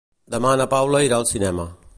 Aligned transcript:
Demà 0.35 0.53
na 0.61 0.67
Paula 0.73 1.03
irà 1.09 1.21
al 1.21 1.31
cinema. 1.35 1.71